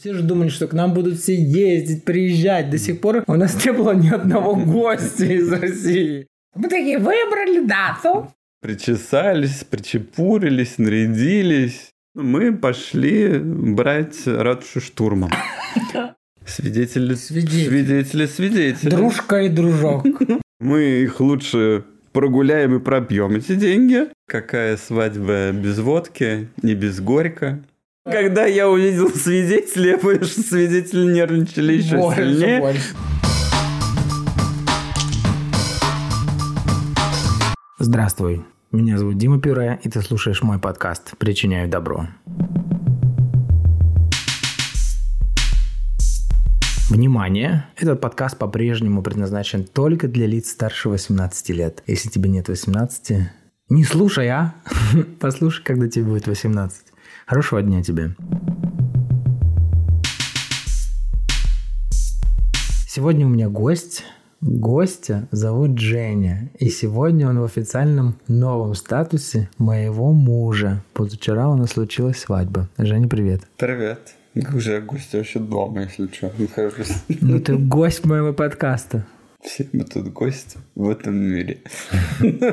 [0.00, 2.70] Все же думали, что к нам будут все ездить, приезжать.
[2.70, 6.26] До сих пор у нас не было ни одного гостя из России.
[6.54, 8.32] Мы такие выбрали дату.
[8.62, 11.90] Причесались, причепурились, нарядились.
[12.14, 15.30] Мы пошли брать ратушу штурмом.
[16.46, 17.68] Свидетели, Свидетели.
[17.68, 18.90] свидетели, свидетели.
[18.90, 20.06] Дружка и дружок.
[20.60, 24.06] Мы их лучше прогуляем и пропьем эти деньги.
[24.26, 27.62] Какая свадьба без водки и без горька.
[28.04, 32.60] Когда я увидел свидетелей, я понял, что свидетели нервничали еще Больше, сильнее.
[32.60, 32.94] больше.
[37.78, 42.06] Здравствуй, меня зовут Дима Пюре, и ты слушаешь мой подкаст «Причиняю добро».
[46.88, 47.66] Внимание!
[47.76, 51.82] Этот подкаст по-прежнему предназначен только для лиц старше 18 лет.
[51.86, 53.28] Если тебе нет 18,
[53.68, 54.54] не слушай, а?
[55.20, 56.89] Послушай, когда тебе будет 18.
[57.30, 58.16] Хорошего дня тебе.
[62.88, 64.02] Сегодня у меня гость.
[64.40, 66.50] Гостя зовут Женя.
[66.58, 70.82] И сегодня он в официальном новом статусе моего мужа.
[70.92, 72.68] Позавчера у нас случилась свадьба.
[72.76, 73.42] Женя, привет.
[73.58, 74.16] Привет.
[74.52, 76.32] Уже гости вообще дома, если что.
[76.36, 76.96] Нахожусь.
[77.20, 79.06] Ну ты гость моего подкаста.
[79.40, 81.60] Все мы тут гости в этом мире.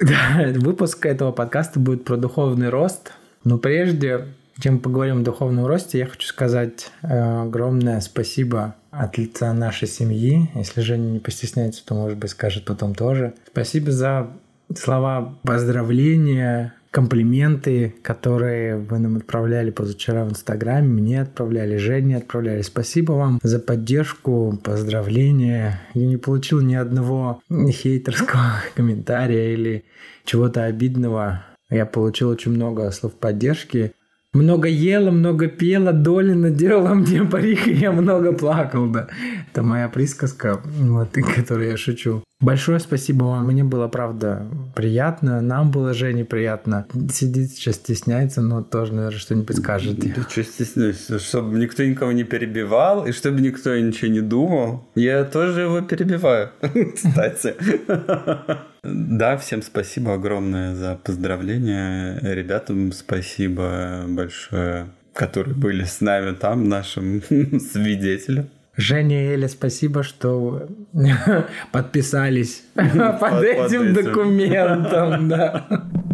[0.00, 3.12] Да, выпуск этого подкаста будет про духовный рост.
[3.44, 4.26] Но прежде,
[4.60, 10.50] чем поговорим о духовном росте, я хочу сказать э, огромное спасибо от лица нашей семьи.
[10.54, 13.34] Если Женя не постесняется, то, может быть, скажет потом тоже.
[13.50, 14.30] Спасибо за
[14.76, 22.62] слова поздравления, комплименты, которые вы нам отправляли позавчера в Инстаграме, мне отправляли, Жене отправляли.
[22.62, 25.80] Спасибо вам за поддержку, поздравления.
[25.94, 29.84] Я не получил ни одного хейтерского комментария или
[30.24, 31.44] чего-то обидного.
[31.70, 33.92] Я получил очень много слов поддержки.
[34.32, 39.08] Много ела, много пела, Долина делала мне парик, и я много плакал, да.
[39.50, 42.22] Это моя присказка, вот, и которой я шучу.
[42.40, 46.86] Большое спасибо вам, мне было, правда, приятно, нам было Жене приятно.
[47.12, 49.98] Сидит сейчас стесняется, но тоже, наверное, что-нибудь скажет.
[49.98, 54.86] Да что стесняюсь, чтобы никто никого не перебивал, и чтобы никто ничего не думал.
[54.94, 56.50] Я тоже его перебиваю,
[56.94, 57.54] кстати.
[58.84, 62.20] Да, всем спасибо огромное за поздравления.
[62.22, 68.48] Ребятам спасибо большое, которые были с нами там, нашим свидетелям.
[68.78, 70.68] Женя и Эля, спасибо, что
[71.72, 75.32] подписались под этим документом.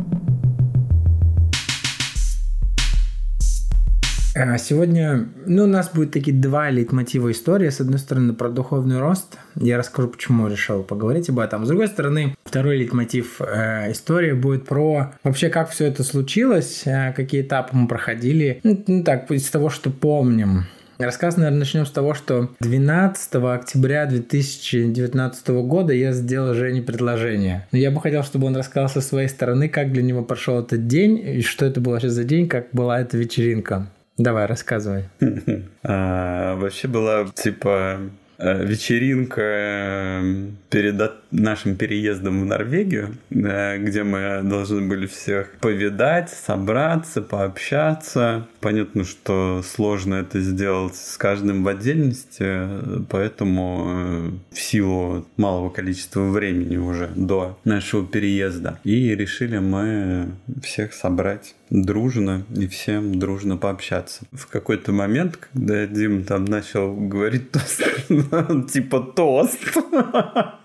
[4.37, 7.69] А Сегодня ну, у нас будет такие два лейтмотива истории.
[7.69, 9.39] С одной стороны, про духовный рост.
[9.55, 11.65] Я расскажу, почему решил поговорить об этом.
[11.65, 17.13] С другой стороны, второй лейтмотив э, истории будет про вообще, как все это случилось, э,
[17.13, 18.59] какие этапы мы проходили.
[18.65, 20.65] Ну, ну, так, из того, что помним.
[20.99, 27.67] Рассказ, наверное, начнем с того, что 12 октября 2019 года я сделал Жене предложение.
[27.73, 30.87] Но я бы хотел, чтобы он рассказал со своей стороны, как для него прошел этот
[30.87, 33.89] день, и что это был вообще за день, как была эта вечеринка.
[34.19, 35.05] Давай, рассказывай.
[35.83, 37.99] А, Вообще была типа
[38.39, 46.31] э, вечеринка э, перед нашим переездом в Норвегию, э, где мы должны были всех повидать,
[46.31, 48.47] собраться, пообщаться.
[48.65, 52.67] Понятно, что сложно это сделать с каждым в отдельности,
[53.11, 58.81] поэтому э, в силу малого количества времени уже до нашего переезда.
[58.83, 60.31] И решили мы
[60.63, 64.25] всех собрать дружно и всем дружно пообщаться.
[64.33, 67.83] В какой-то момент, когда Дим там начал говорить тост,
[68.73, 69.59] типа тост,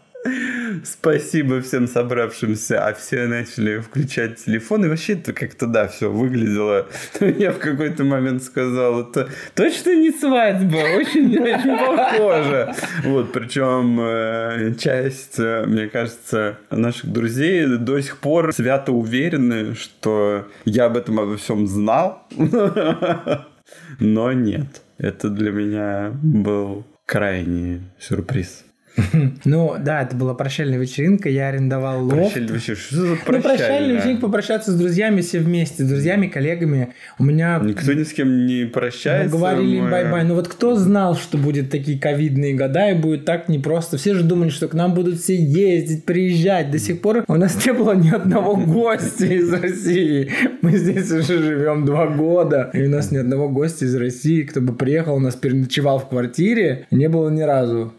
[0.84, 6.88] Спасибо всем собравшимся, а все начали включать телефон, и вообще это как-то, да, все выглядело.
[7.20, 12.74] Я в какой-то момент сказал, это точно не свадьба, очень-очень похоже.
[13.04, 20.48] Вот, причем э, часть, э, мне кажется, наших друзей до сих пор свято уверены, что
[20.66, 22.28] я об этом обо всем знал,
[24.00, 24.82] но нет.
[24.98, 28.66] Это для меня был крайний сюрприз.
[29.46, 32.16] Ну, да, это была прощальная вечеринка, я арендовал лофт.
[32.34, 33.96] Прощальный вообще, что за Ну, прощальная прощальная?
[33.98, 36.94] вечеринка, попрощаться с друзьями все вместе, с друзьями, коллегами.
[37.18, 39.36] У меня Никто ни с кем не мы прощается.
[39.36, 40.24] говорили им мы- bye-bye.
[40.26, 43.98] Ну вот кто знал, что будет такие ковидные года и будет так непросто.
[43.98, 46.72] Все же думали, что к нам будут все ездить, приезжать.
[46.72, 50.30] До сих пор у нас не было ни одного гостя из России.
[50.62, 52.70] Мы здесь уже живем два года.
[52.74, 56.10] И у нас ни одного гостя из России, кто бы приехал, у нас переночевал в
[56.10, 57.94] квартире, не было ни разу.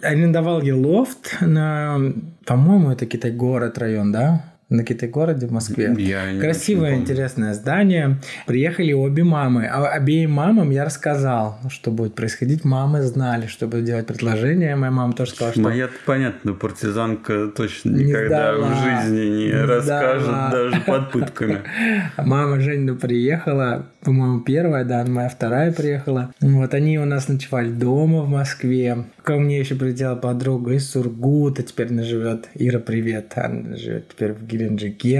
[0.00, 1.98] Арендовал я лофт на,
[2.46, 4.51] по-моему, это Китай-город район, да?
[4.72, 5.94] На Китай-городе в Москве.
[5.98, 8.18] Я Красивое, интересное здание.
[8.46, 9.66] Приехали обе мамы.
[9.66, 12.64] А обеим мамам я рассказал, что будет происходить.
[12.64, 14.74] Мамы знали, что буду делать предложение.
[14.76, 15.62] Моя мама тоже сказала, что...
[15.62, 18.68] Моя, понятно, партизанка точно Не никогда сдала.
[18.68, 20.50] в жизни не, Не расскажет сдала.
[20.50, 21.58] даже под пытками.
[22.18, 26.32] Мама Женя приехала, по-моему, первая, да, моя вторая приехала.
[26.40, 29.04] Вот они у нас ночевали дома в Москве.
[29.22, 32.48] Ко мне еще прилетела подруга из Сургута, теперь она живет.
[32.54, 33.32] Ира, привет.
[33.36, 34.61] Она живет теперь в Геленджике,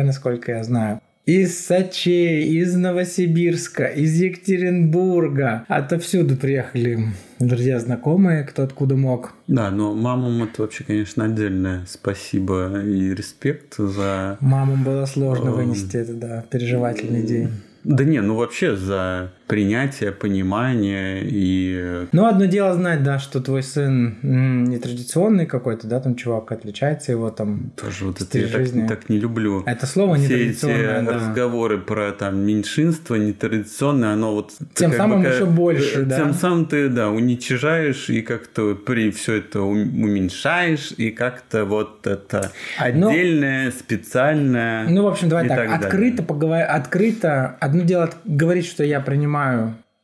[0.02, 1.00] насколько я знаю.
[1.24, 5.64] Из Сочи, из Новосибирска, из Екатеринбурга.
[5.68, 6.98] Отовсюду приехали
[7.38, 9.32] друзья, знакомые, кто откуда мог.
[9.46, 14.36] Да, но мамам это вообще, конечно, отдельное спасибо и респект за...
[14.40, 15.54] Мамам было сложно Эм.
[15.54, 17.50] вынести это, да, переживательный день.
[17.84, 22.06] Да не, ну вообще за принятие, понимание и...
[22.12, 27.30] Ну, одно дело знать, да, что твой сын нетрадиционный какой-то, да, там чувак отличается его
[27.30, 27.72] там...
[27.76, 28.86] Тоже вот это я так, жизни.
[28.86, 29.62] так не люблю.
[29.66, 31.12] Это слово Все эти нетрадиционное, да.
[31.12, 34.52] разговоры про там меньшинство, нетрадиционное, оно вот...
[34.74, 36.16] Тем самым бы еще больше, да.
[36.16, 42.06] Тем самым ты, да, уничижаешь и как-то при все это ум- уменьшаешь, и как-то вот
[42.06, 42.52] это
[42.94, 44.88] Ну, отдельное, специальное.
[44.88, 45.74] Ну, в общем, давай так, далее.
[45.74, 49.31] открыто поговорить, открыто, одно дело говорить, что я принимаю,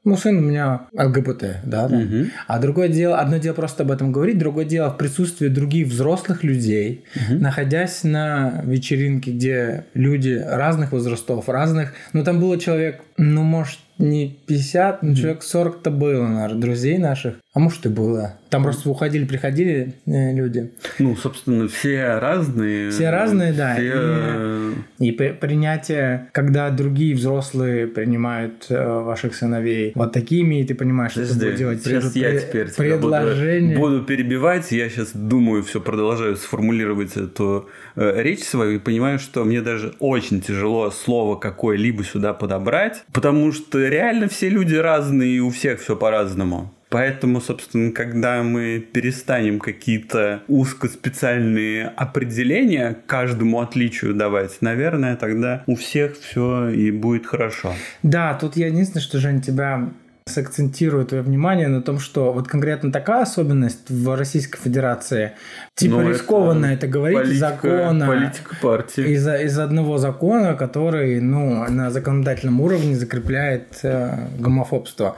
[0.09, 1.99] ну, сын у меня ЛГБТ, да, да.
[1.99, 2.31] Мгм.
[2.47, 6.45] А другое дело, одно дело просто об этом говорить, другое дело в присутствии других взрослых
[6.45, 13.79] людей, находясь на вечеринке, где люди разных возрастов, разных, ну, там было человек, ну, может,
[13.99, 18.35] не 50, но человек 40-то было, наверное, друзей наших, а может и было.
[18.51, 20.71] Там просто уходили, приходили э, люди.
[20.99, 22.91] Ну, собственно, все разные.
[22.91, 23.83] Все разные, да, Все...
[23.85, 30.65] и- э, И при- принятие, когда другие взрослые принимают э, ваших сыновей вот такими, и
[30.65, 33.77] ты понимаешь, что ты Подожди, будешь делать сейчас пред- я теперь тебя буду- предложение.
[33.79, 34.73] Буду, перебивать.
[34.73, 39.95] Я сейчас думаю, все продолжаю сформулировать эту э, речь свою и понимаю, что мне даже
[39.99, 45.81] очень тяжело слово какое-либо сюда подобрать, потому что реально все люди разные и у всех
[45.81, 46.73] все по-разному.
[46.91, 56.19] Поэтому, собственно, когда мы перестанем какие-то узкоспециальные определения каждому отличию давать, наверное, тогда у всех
[56.19, 57.75] все и будет хорошо.
[58.03, 59.91] Да, тут я единственное, что, Жень, тебя
[60.29, 65.33] сакцентирую твое внимание на том, что вот конкретно такая особенность в Российской Федерации,
[65.75, 69.05] типа Ну, это рискованно это, говорить из Политика, закона, политика партии.
[69.09, 75.17] из, из одного закона, который ну, на законодательном уровне закрепляет э, гомофобство.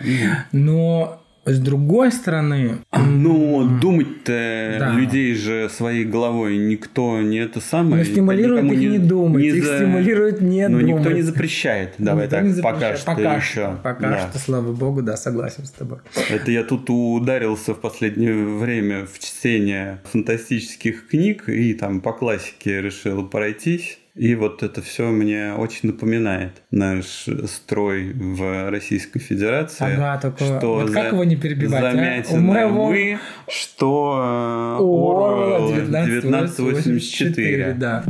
[0.52, 4.92] Но с другой стороны, Ну, думать-то Да.
[4.92, 7.96] людей же своей головой никто не это самое.
[7.96, 10.96] но стимулирует их не, думать, не их за- стимулирует не Ну, думать.
[10.96, 11.94] никто не запрещает.
[11.98, 12.98] Давай Никто так, не пока запрещает.
[12.98, 13.50] что пока еще.
[13.50, 14.28] Что, пока Да.
[14.31, 15.98] что, слава богу, да, согласен с тобой.
[16.31, 22.81] Это я тут ударился в последнее время в чтение фантастических книг и там по классике
[22.82, 23.98] решил пройтись.
[24.17, 29.85] И вот это все мне очень напоминает наш строй в Российской Федерации.
[29.95, 31.91] Ага, только что вот как за- его не перебивать, а?
[31.93, 33.19] замятины У моего- мы,
[33.49, 37.75] что О, Орвелл 1984, 1984.
[37.75, 38.05] да.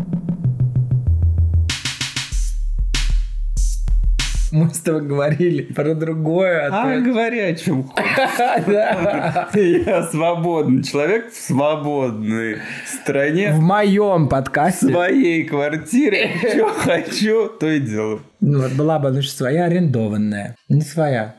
[4.53, 6.69] Мы с тобой говорили про другое.
[6.69, 8.07] а А ты- говори о чем хочешь.
[9.87, 13.53] Я свободный человек в свободной стране.
[13.53, 16.31] В моем в подкасте своей квартире.
[16.53, 18.21] Что хочу, то и делаю.
[18.41, 21.35] ну, вот была бы значит, своя арендованная, не своя.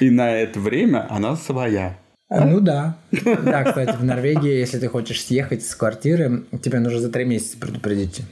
[0.00, 1.98] И на это время она своя.
[2.28, 2.96] А, Ну да.
[3.12, 7.56] Да, кстати, в Норвегии, если ты хочешь съехать с квартиры, тебе нужно за три месяца
[7.58, 8.22] предупредить.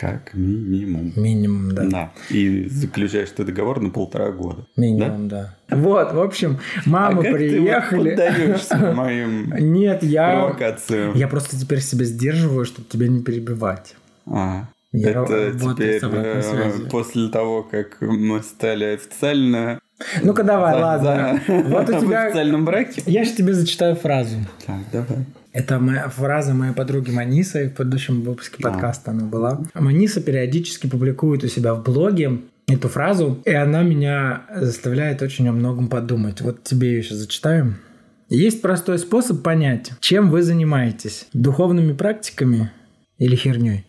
[0.00, 1.12] Как минимум.
[1.14, 1.84] Минимум, да.
[1.84, 2.12] Да.
[2.30, 4.64] И заключаешь ты договор на полтора года.
[4.74, 5.54] Минимум, да.
[5.70, 8.16] Вот, в общем, мамы а приехали.
[8.16, 10.30] ты вот моим Нет, я...
[10.32, 11.14] провокациям?
[11.14, 13.94] Я просто теперь себя сдерживаю, чтобы тебя не перебивать.
[14.26, 19.80] А, Я это теперь э, после того, как мы стали официально
[20.22, 21.40] Ну-ка давай, за- ладно.
[21.46, 22.24] за- Вот у в тебя...
[22.24, 23.02] официальном браке.
[23.04, 24.36] Я же тебе зачитаю фразу.
[24.66, 25.26] Так, давай.
[25.52, 28.70] Это моя фраза моей подруги Манисы в предыдущем выпуске А.
[28.70, 29.60] подкаста она была.
[29.74, 32.38] Маниса периодически публикует у себя в блоге
[32.68, 36.40] эту фразу, и она меня заставляет очень о многом подумать.
[36.40, 37.74] Вот тебе ее сейчас зачитаю.
[38.28, 41.26] Есть простой способ понять, чем вы занимаетесь.
[41.32, 42.70] Духовными практиками
[43.18, 43.84] или херней.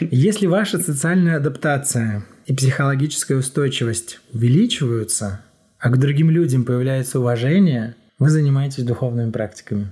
[0.00, 5.40] Если ваша социальная адаптация и психологическая устойчивость увеличиваются,
[5.80, 9.88] а к другим людям появляется уважение, вы занимаетесь духовными практиками.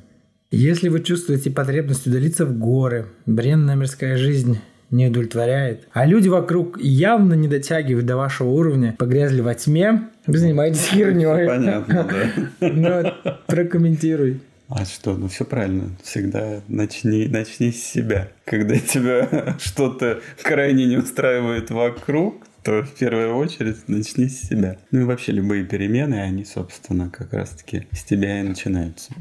[0.51, 4.59] Если вы чувствуете потребность удалиться в горы, бренная мирская жизнь
[4.91, 10.39] не удовлетворяет, а люди вокруг явно не дотягивают до вашего уровня, погрязли во тьме, вы
[10.39, 11.47] занимаетесь херней.
[11.47, 12.09] Понятно,
[12.61, 12.69] да.
[12.73, 14.41] Ну, прокомментируй.
[14.69, 15.91] А что, ну все правильно.
[16.03, 18.31] Всегда начни, начни с себя.
[18.47, 24.79] Когда тебя что-то крайне не устраивает вокруг, то в первую очередь начни с себя.
[24.93, 29.13] Ну и вообще любые перемены, они, собственно, как раз-таки с тебя и начинаются.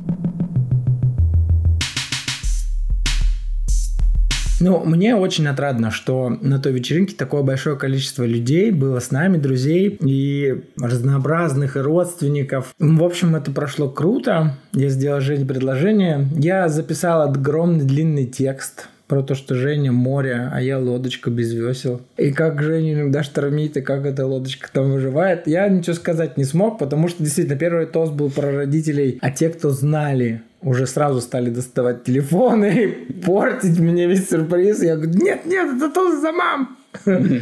[4.60, 9.38] Ну, мне очень отрадно, что на той вечеринке такое большое количество людей было с нами,
[9.38, 12.74] друзей и разнообразных и родственников.
[12.80, 14.58] В общем, это прошло круто.
[14.74, 16.28] Я сделал Жене предложение.
[16.36, 22.02] Я записал огромный длинный текст про то, что Женя море, а я лодочка без весел.
[22.18, 25.48] И как Женя иногда штормит, и как эта лодочка там выживает.
[25.48, 29.50] Я ничего сказать не смог, потому что действительно первый тост был про родителей, а те,
[29.50, 34.84] кто знали, уже сразу стали доставать телефоны и портить мне весь сюрприз.
[34.84, 36.78] Я говорю, нет, нет, это тост за мам.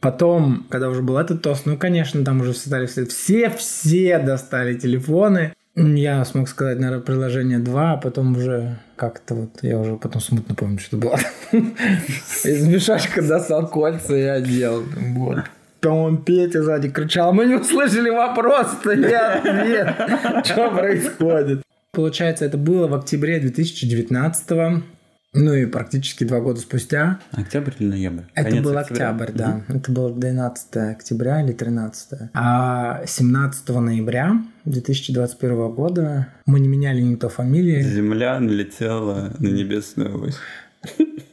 [0.00, 4.74] Потом, когда уже был этот тост, ну, конечно, там уже стали все, все, все достали
[4.74, 5.52] телефоны.
[5.76, 10.54] Я смог сказать, наверное, приложение 2, а потом уже как-то вот, я уже потом смутно
[10.54, 11.18] помню, что было.
[11.52, 14.82] Из мешочка достал кольца и одел.
[15.14, 15.38] Вот.
[15.80, 21.62] По-моему, Петя сзади кричал, мы не услышали вопрос-то, нет, нет, что происходит?
[21.92, 24.82] Получается, это было в октябре 2019
[25.32, 27.20] ну и практически два года спустя.
[27.32, 28.24] Октябрь или ноябрь?
[28.34, 29.10] Это Конец был октября.
[29.10, 29.62] октябрь, да.
[29.68, 29.78] Mm-hmm.
[29.78, 32.30] Это было 12 октября или 13.
[32.34, 37.80] А 17 ноября 2021 года мы не меняли ни то фамилии.
[37.80, 40.38] Земля налетела на небесную ось.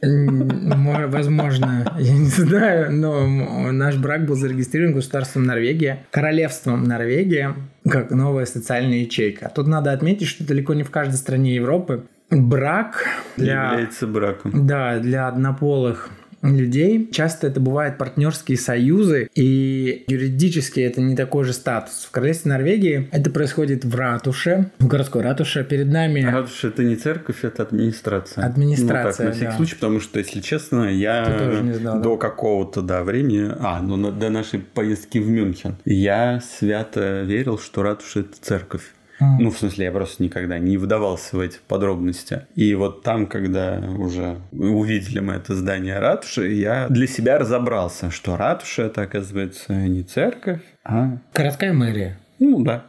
[0.00, 7.56] Возможно, я не знаю, но наш брак был зарегистрирован государством Норвегия, королевством Норвегия,
[7.88, 9.50] как новая социальная ячейка.
[9.52, 13.04] Тут надо отметить, что далеко не в каждой стране Европы брак
[13.36, 13.70] для...
[13.70, 14.66] Является браком.
[14.66, 16.10] Да, для однополых
[16.42, 17.08] людей.
[17.10, 22.06] Часто это бывают партнерские союзы, и юридически это не такой же статус.
[22.08, 25.64] В королевстве Норвегии это происходит в ратуше, в городской ратуше.
[25.64, 26.22] Перед нами...
[26.22, 28.44] Ратуша это не церковь, это администрация.
[28.44, 29.56] Администрация, Ну так, на всякий да.
[29.56, 32.16] случай, потому что, если честно, я знал, до да?
[32.16, 38.20] какого-то, да, времени, а, ну до нашей поездки в Мюнхен, я свято верил, что ратуша
[38.20, 38.82] это церковь.
[39.20, 42.46] Ну, в смысле, я просто никогда не вдавался в эти подробности.
[42.54, 48.36] И вот там, когда уже увидели мы это здание ратуши, я для себя разобрался, что
[48.36, 51.18] ратуша это, оказывается, не церковь, а...
[51.34, 52.18] Городская мэрия.
[52.38, 52.84] Ну, да.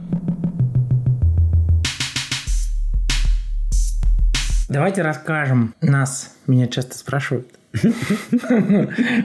[4.69, 5.73] Давайте расскажем.
[5.81, 7.58] Нас, меня часто спрашивают,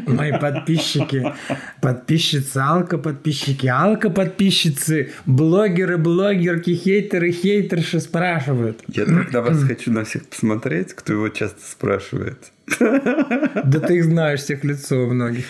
[0.07, 1.33] Мои подписчики,
[1.81, 8.83] подписчицы, алко-подписчики, алко-подписчицы, блогеры, блогерки, хейтеры, хейтерши спрашивают.
[8.89, 12.53] Я тогда вас хочу на всех посмотреть, кто его часто спрашивает.
[12.81, 15.45] Да ты их знаешь, всех лицо у многих.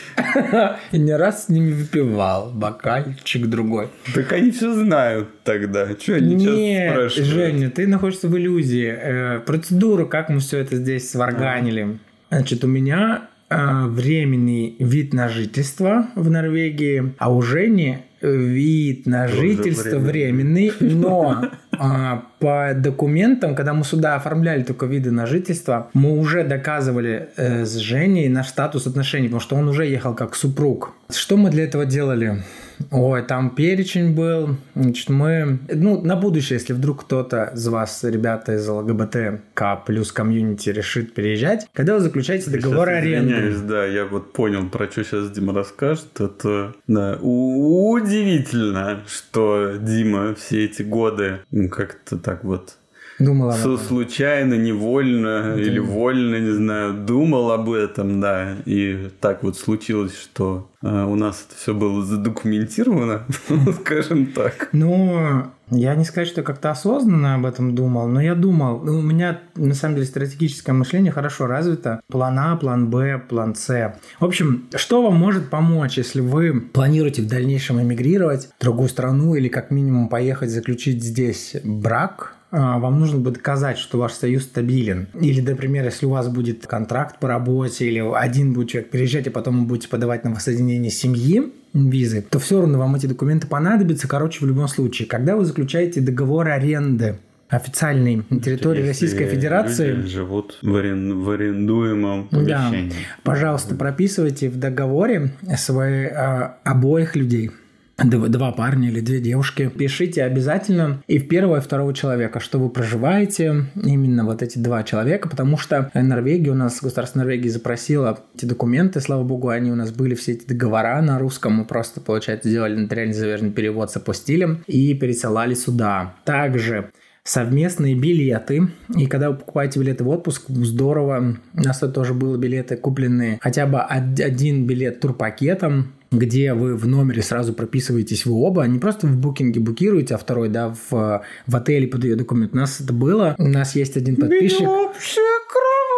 [0.92, 3.88] И не раз с ними выпивал бокальчик другой.
[4.14, 5.88] Так они все знают тогда.
[5.98, 7.28] Что они Нет, спрашивают?
[7.28, 8.92] Женя, ты находишься в иллюзии.
[8.96, 11.98] Э, процедуру, как мы все это здесь сварганили.
[12.30, 19.28] Значит, у меня э, временный вид на жительство в Норвегии, а у Жени вид на
[19.28, 26.18] жительство временный, но а, по документам, когда мы сюда оформляли только виды на жительство, мы
[26.18, 30.92] уже доказывали э, с Женей наш статус отношений, потому что он уже ехал как супруг.
[31.08, 32.42] Что мы для этого делали?
[32.90, 34.56] Ой, там перечень был.
[34.74, 35.58] Значит, мы...
[35.72, 41.68] Ну, на будущее, если вдруг кто-то из вас, ребята из ЛГБТК плюс комьюнити решит переезжать,
[41.72, 43.56] когда вы заключаете договор аренды.
[43.66, 46.20] да, я вот понял, про что сейчас Дима расскажет.
[46.20, 52.78] Это, да, удивительно, что Дима все эти годы ну, как-то так вот
[53.18, 53.78] Думал об этом.
[53.78, 55.60] Случайно, невольно да.
[55.60, 58.56] или вольно, не знаю, думал об этом, да.
[58.66, 63.24] И так вот случилось, что э, у нас это все было задокументировано,
[63.80, 64.68] скажем так.
[64.72, 69.02] Ну, я не сказать, что как-то осознанно об этом думал, но я думал, ну, у
[69.02, 72.00] меня на самом деле стратегическое мышление хорошо развито.
[72.08, 73.94] План А, план Б, план С.
[74.20, 79.34] В общем, что вам может помочь, если вы планируете в дальнейшем эмигрировать в другую страну
[79.34, 85.08] или как минимум поехать заключить здесь брак, вам нужно будет доказать, что ваш союз стабилен.
[85.20, 89.30] Или, например, если у вас будет контракт по работе, или один будет человек переезжать, а
[89.30, 94.06] потом вы будете подавать на воссоединение семьи, визы, то все равно вам эти документы понадобятся.
[94.06, 97.18] Короче, в любом случае, когда вы заключаете договор аренды
[97.48, 99.92] официальной на территории Если Российской Федерации.
[99.92, 101.20] Люди живут в, арен...
[101.20, 102.90] в арендуемом помещении.
[102.90, 102.96] Да.
[103.22, 107.50] Пожалуйста, прописывайте в договоре свои, э, обоих людей
[107.96, 109.68] два парня или две девушки.
[109.68, 114.82] Пишите обязательно и в первого, и второго человека, что вы проживаете, именно вот эти два
[114.82, 119.76] человека, потому что Норвегия у нас, государство Норвегии запросила эти документы, слава богу, они у
[119.76, 123.96] нас были, все эти договора на русском, мы просто, получается, сделали нотариально заверенный перевод с
[123.96, 126.14] апостилем и пересылали сюда.
[126.24, 126.90] Также
[127.24, 128.68] совместные билеты.
[128.96, 131.36] И когда вы покупаете билеты в отпуск, здорово.
[131.54, 133.38] У нас тоже было билеты купленные.
[133.40, 139.06] Хотя бы один билет турпакетом где вы в номере сразу прописываетесь вы оба, не просто
[139.06, 142.52] в букинге букируете, а второй, да, в, в отеле подает документ.
[142.52, 143.34] У нас это было.
[143.38, 144.60] У нас есть один подписчик.
[144.60, 145.93] Где общая кровать?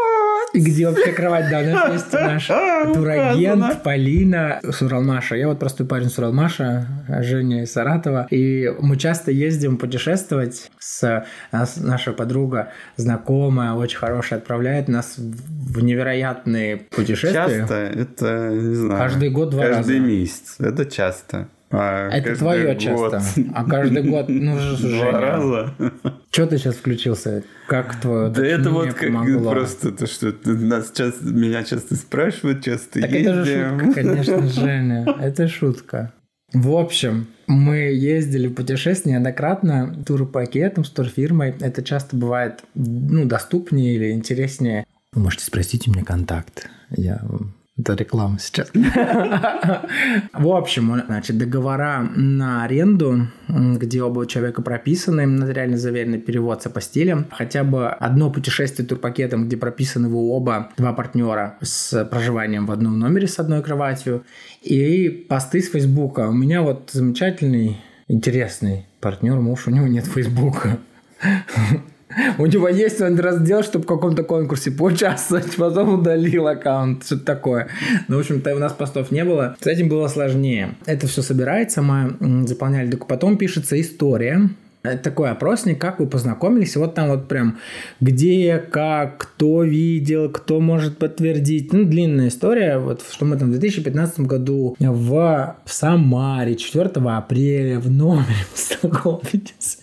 [0.57, 1.61] Где общая кровать, да.
[1.61, 2.47] У нас есть наш
[2.95, 5.37] турагент Полина Суралмаша.
[5.37, 6.87] Я вот простой парень Суралмаша,
[7.21, 8.27] Женя из Саратова.
[8.31, 15.83] И мы часто ездим путешествовать с нас, наша подруга, знакомая, очень хорошая, отправляет нас в
[15.83, 17.61] невероятные путешествия.
[17.61, 18.99] Часто, это, не знаю.
[18.99, 20.07] Каждый год два каждый раза.
[20.07, 20.57] месяц.
[20.59, 21.49] Это часто.
[21.71, 22.79] А это твое год.
[22.79, 23.23] часто.
[23.55, 25.75] А каждый год, ну, Два раза.
[26.31, 27.43] Что ты сейчас включился?
[27.67, 29.11] Как твое Да это вот как,
[29.43, 33.33] просто то, что нас часто, меня часто спрашивают, часто так ездим.
[33.33, 35.17] это же шутка, конечно, Женя.
[35.21, 36.13] Это шутка.
[36.53, 41.55] В общем, мы ездили в путешествие неоднократно турпакетом с турфирмой.
[41.61, 44.87] Это часто бывает ну, доступнее или интереснее.
[45.13, 46.69] Вы можете спросить у меня контакт.
[46.91, 47.21] Я
[47.79, 48.71] это реклама сейчас.
[50.33, 57.27] В общем, значит, договора на аренду, где оба человека прописаны, нотариально заверенный перевод с апостилем,
[57.31, 62.99] хотя бы одно путешествие турпакетом, где прописаны вы оба, два партнера с проживанием в одном
[62.99, 64.25] номере с одной кроватью,
[64.63, 66.29] и посты с Фейсбука.
[66.29, 67.79] У меня вот замечательный,
[68.09, 70.79] интересный партнер, муж, у него нет Фейсбука.
[72.39, 77.69] У него есть он раздел, чтобы в каком-то конкурсе поучаствовать, потом удалил аккаунт, что-то такое.
[78.09, 79.57] Ну, в общем-то, у нас постов не было.
[79.61, 80.77] С этим было сложнее.
[80.87, 84.49] Это все собирается, мы заполняли, потом пишется история,
[85.03, 86.77] такой опросник, как вы познакомились.
[86.77, 87.59] Вот там вот прям
[88.01, 91.73] где, как, кто видел, кто может подтвердить.
[91.73, 92.79] Ну, длинная история.
[92.79, 98.47] Вот что мы там в 2015 году в Самаре 4 апреля в номере
[98.81, 99.81] познакомились.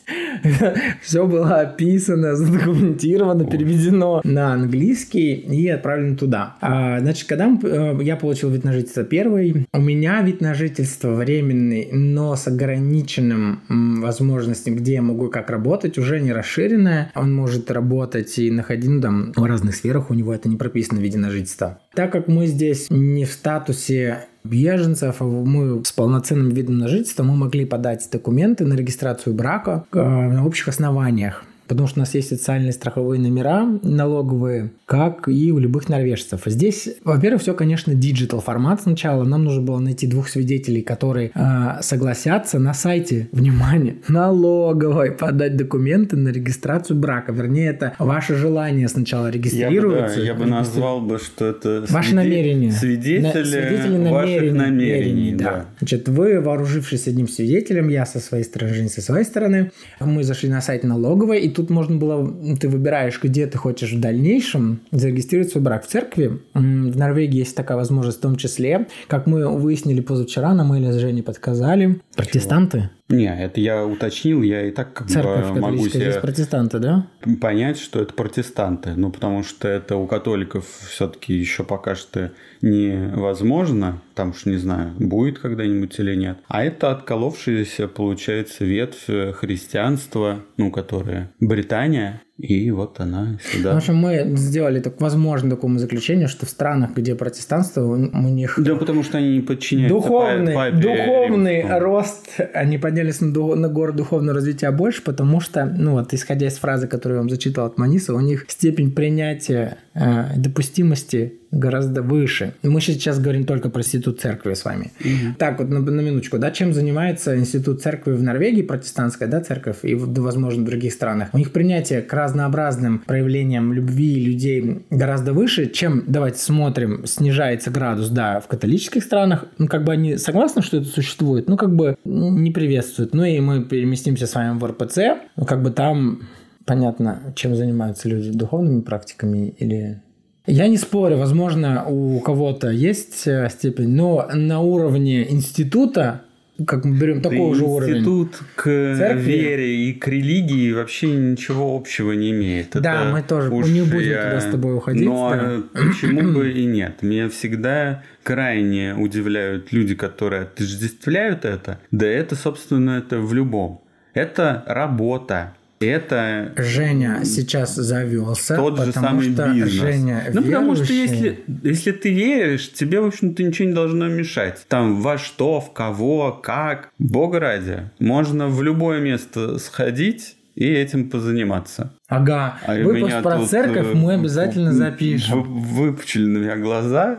[1.01, 6.55] Все было описано, задокументировано, переведено на английский и отправлено туда.
[6.61, 11.13] А, значит, когда э, я получил вид на жительство первый, у меня вид на жительство
[11.13, 13.61] временный, но с ограниченным
[14.01, 17.11] возможностью, где я могу как работать, уже не расширенная.
[17.15, 20.99] Он может работать и находить ну, там, в разных сферах, у него это не прописано
[20.99, 21.79] в виде на жительство.
[21.93, 27.23] Так как мы здесь не в статусе беженцев, а мы с полноценным видом на жительство,
[27.23, 32.13] мы могли подать документы на регистрацию брака э, на общих основаниях потому что у нас
[32.13, 36.41] есть социальные страховые номера налоговые, как и у любых норвежцев.
[36.45, 39.23] Здесь, во-первых, все, конечно, digital формат сначала.
[39.23, 46.17] Нам нужно было найти двух свидетелей, которые э, согласятся на сайте, внимание, налоговой подать документы
[46.17, 47.31] на регистрацию брака.
[47.31, 50.19] Вернее, это ваше желание сначала регистрироваться.
[50.21, 52.23] Я бы, да, я бы назвал бы, что это ваше свиде...
[52.23, 52.71] намерение.
[52.71, 53.31] Свидетели, на...
[53.31, 55.43] свидетели намерений, ваших намерений да.
[55.43, 55.65] да.
[55.79, 60.49] Значит, вы, вооружившись одним свидетелем, я со своей стороны, Жень со своей стороны, мы зашли
[60.49, 62.27] на сайт налоговой, и тут можно было,
[62.59, 65.85] ты выбираешь, где ты хочешь в дальнейшем зарегистрировать свой брак.
[65.85, 70.63] В церкви в Норвегии есть такая возможность в том числе, как мы выяснили позавчера, на
[70.63, 72.89] мейле с Женей подсказали, протестанты.
[73.09, 77.07] Не, это я уточнил, я и так как Церковь бы могу себе здесь протестанты, да?
[77.41, 78.93] понять, что это протестанты.
[78.95, 84.01] Ну, потому что это у католиков все-таки еще пока что невозможно.
[84.15, 86.37] Там уж не знаю, будет когда-нибудь или нет.
[86.47, 93.73] А это отколовшаяся, получается, ветвь христианства, ну, которая Британия, и вот она сюда.
[93.73, 98.55] В общем, мы сделали так, возможно такому заключению, что в странах, где протестанство, у, них...
[98.57, 101.79] Да, потому что они не подчиняются Духовный, папе духовный римскому.
[101.79, 106.57] рост, они поднялись на, на гору духовного развития больше, потому что, ну вот, исходя из
[106.57, 112.55] фразы, которую я вам зачитал от Маниса, у них степень принятия э, допустимости гораздо выше.
[112.63, 114.91] Мы сейчас говорим только про институт церкви с вами.
[114.99, 115.35] Угу.
[115.37, 119.77] Так, вот на, на минуточку, да, чем занимается институт церкви в Норвегии, протестантская, да, церковь,
[119.83, 121.29] и, возможно, в других странах.
[121.33, 128.09] У них принятие к разнообразным проявлениям любви людей гораздо выше, чем, давайте смотрим, снижается градус,
[128.09, 129.45] да, в католических странах.
[129.57, 133.13] Ну, как бы они согласны, что это существует, ну, как бы не приветствуют.
[133.13, 134.99] Ну, и мы переместимся с вами в РПЦ,
[135.35, 136.21] ну, как бы там
[136.65, 140.01] понятно, чем занимаются люди, духовными практиками или
[140.45, 146.21] я не спорю, возможно, у кого-то есть э, степень, но на уровне института
[146.67, 147.95] как мы берем такого да же уровня.
[147.95, 149.21] Институт к Церкви.
[149.21, 152.69] вере и к религии вообще ничего общего не имеет.
[152.73, 154.23] Да, Это мы тоже не будем я...
[154.25, 155.05] туда с тобой уходить.
[155.05, 155.63] Но да.
[155.73, 157.01] почему бы и нет?
[157.01, 161.79] Меня всегда крайне удивляют люди, которые отождествляют это.
[161.91, 163.81] Да это, собственно, это в любом.
[164.13, 166.53] Это работа это...
[166.57, 168.55] Женя сейчас завелся.
[168.55, 169.71] Тот же самый что бизнес.
[169.71, 174.65] Женя ну, потому что если, если ты веришь, тебе, в общем-то, ничего не должно мешать.
[174.67, 176.91] Там во что, в кого, как.
[176.99, 177.89] Бога ради.
[177.99, 181.93] Можно в любое место сходить, и этим позаниматься.
[182.07, 185.43] Ага, А выпуск про тут, церковь э, мы обязательно вы- запишем.
[185.43, 187.17] Выпучили на меня глаза.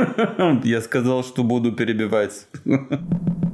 [0.64, 2.46] Я сказал, что буду перебивать.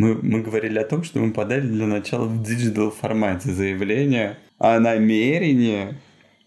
[0.00, 4.80] Мы, мы говорили о том, что мы подали для начала в digital формате заявление о
[4.80, 5.94] намерении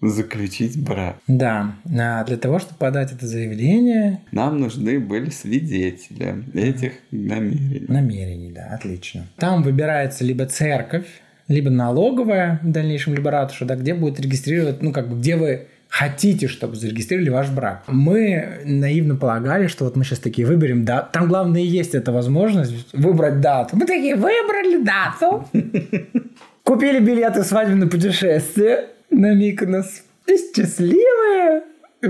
[0.01, 1.17] заключить брак.
[1.27, 7.85] Да, а для того, чтобы подать это заявление, Нам нужны были свидетели этих намерений.
[7.87, 9.27] намерений, да, отлично.
[9.37, 11.05] Там выбирается либо церковь,
[11.47, 15.67] либо налоговая, в дальнейшем, либо ратуша, да, где будет регистрировать, ну, как бы, где вы
[15.93, 17.83] хотите, чтобы зарегистрировали ваш брак.
[17.85, 21.09] Мы наивно полагали, что вот мы сейчас такие выберем дату.
[21.13, 23.77] Там главное и есть эта возможность выбрать дату.
[23.77, 25.47] Мы такие выбрали дату.
[26.63, 30.01] Купили билеты свадебное путешествие на Миконос.
[30.25, 31.61] И счастливые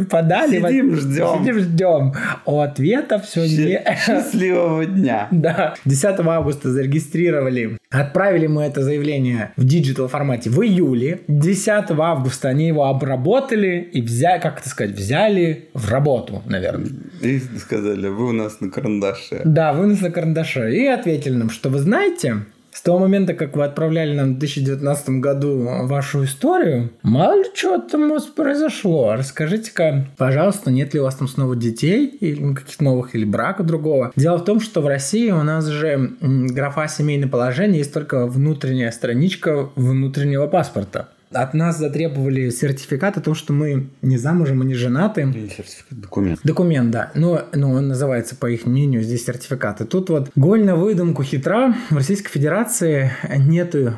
[0.09, 0.59] подали.
[0.59, 1.39] Сидим, ждем.
[1.39, 2.13] Сидим, ждем.
[2.45, 3.81] А ответа все не...
[4.05, 5.27] Счастливого дня.
[5.43, 5.75] Да.
[5.85, 7.77] 10 августа зарегистрировали.
[7.89, 11.21] Отправили мы это заявление в digital формате в июле.
[11.27, 16.91] 10 августа они его обработали и взяли, как это сказать, взяли в работу, наверное.
[17.21, 19.41] И сказали, вы у нас на карандаше.
[19.43, 20.73] Да, вы у нас на карандаше.
[20.73, 25.09] И ответили нам, что вы знаете, с того момента, как вы отправляли нам в 2019
[25.21, 29.13] году вашу историю, мало ли что там у вас произошло.
[29.13, 34.11] Расскажите-ка, пожалуйста, нет ли у вас там снова детей или каких-то новых, или брака другого.
[34.15, 38.91] Дело в том, что в России у нас же графа семейное положение есть только внутренняя
[38.91, 41.09] страничка внутреннего паспорта.
[41.33, 45.31] От нас затребовали сертификат о том, что мы не замужем и не женаты.
[45.55, 46.39] Сертификат документ.
[46.43, 47.11] Документ, да.
[47.15, 49.81] Но, но он называется, по их мнению, здесь сертификат.
[49.81, 51.75] И тут вот голь на выдумку хитра.
[51.89, 53.93] В Российской Федерации нету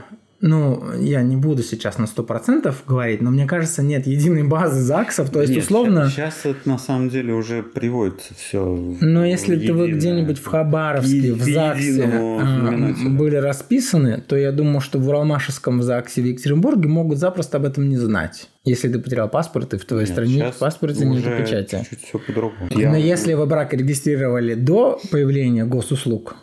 [0.48, 5.32] ну, я не буду сейчас на 100% говорить, но мне кажется, нет единой базы ЗАГСов,
[5.32, 6.08] то есть, Нет, условно...
[6.08, 8.64] Сейчас это на самом деле уже приводится все.
[9.02, 14.82] Но если ты вы где-нибудь в Хабаровске, в ЗАГСе а, были расписаны, то я думаю,
[14.82, 18.48] что в Уралмашевском ЗАГСе в Екатеринбурге могут запросто об этом не знать.
[18.66, 21.88] Если ты потерял паспорт, и в твоей стране в паспорте нет печати.
[21.90, 22.70] Чуть все по-другому.
[22.70, 26.36] Но если вы брак регистрировали до появления госуслуг,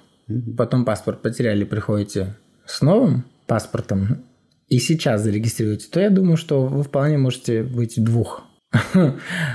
[0.56, 2.34] потом паспорт потеряли, приходите
[2.66, 4.24] с новым паспортом
[4.68, 8.44] и сейчас зарегистрируете, то я думаю, что вы вполне можете быть двух.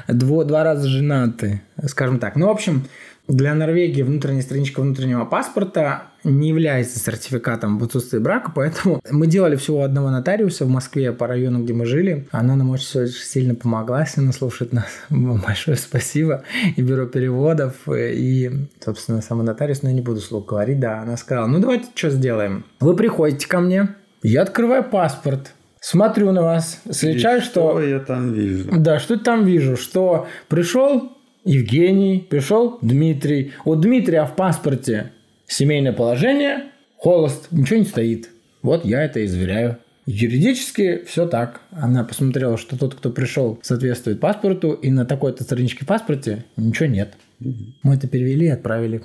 [0.07, 2.35] Дво, два раза женаты, скажем так.
[2.35, 2.85] Ну, в общем,
[3.27, 9.55] для Норвегии внутренняя страничка внутреннего паспорта не является сертификатом в отсутствии брака, поэтому мы делали
[9.55, 12.27] всего одного нотариуса в Москве по району, где мы жили.
[12.31, 14.87] Она нам очень сильно помогла, если она слушает нас.
[15.09, 16.43] Большое спасибо.
[16.75, 18.51] И бюро переводов, и,
[18.83, 22.09] собственно, сам нотариус, но я не буду слух говорить, да, она сказала, ну давайте что
[22.09, 22.65] сделаем.
[22.79, 23.89] Вы приходите ко мне,
[24.23, 27.71] я открываю паспорт, смотрю на вас, сличаю, что...
[27.71, 28.69] Что я там вижу?
[28.71, 29.77] Да, что там вижу?
[29.77, 31.16] Что пришел
[31.47, 33.53] Евгений, пришел Дмитрий.
[33.63, 35.13] У Дмитрия в паспорте
[35.47, 36.65] семейное положение,
[36.97, 38.29] холост, ничего не стоит.
[38.61, 39.77] Вот я это изверяю.
[40.05, 41.61] Юридически все так.
[41.71, 46.87] Она посмотрела, что тот, кто пришел, соответствует паспорту, и на такой-то страничке в паспорте ничего
[46.87, 47.13] нет.
[47.39, 49.03] Мы это перевели и отправили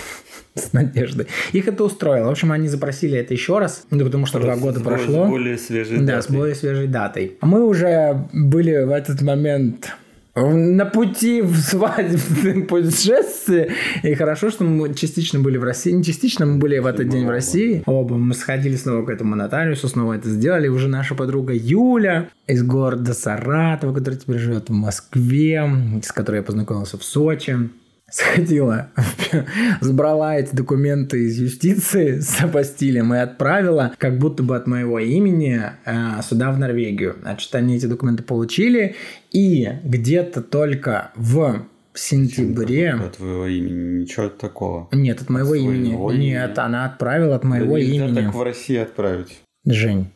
[0.54, 1.26] с надеждой.
[1.52, 2.26] Их это устроило.
[2.26, 5.24] В общем, они запросили это еще раз, ну, потому что два года прошло.
[5.26, 7.38] С более свежей Да, с более свежей датой.
[7.40, 9.94] А мы уже были в этот момент
[10.34, 13.72] на пути в свадебное путешествие.
[14.02, 15.92] И хорошо, что мы частично были в России.
[15.92, 17.82] Не частично, мы были в этот день в России.
[17.86, 20.68] Оба мы сходили снова к этому нотариусу, снова это сделали.
[20.68, 25.68] Уже наша подруга Юля из города Саратова, которая теперь живет в Москве,
[26.02, 27.70] с которой я познакомился в Сочи
[28.10, 28.88] сходила,
[29.80, 35.60] сбрала эти документы из юстиции с апостилем и отправила, как будто бы от моего имени,
[35.84, 37.16] э, сюда в Норвегию.
[37.22, 38.96] Значит, они эти документы получили,
[39.30, 41.62] и где-то только в
[41.94, 42.92] сентябре...
[42.92, 44.88] От твоего имени ничего такого.
[44.92, 45.88] Нет, от моего От имени.
[45.88, 46.58] своего Нет, имени.
[46.60, 48.14] она отправила от моего Да имени.
[48.14, 49.40] так в России отправить.
[49.66, 50.06] Жень.